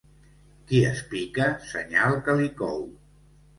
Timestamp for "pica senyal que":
1.11-2.37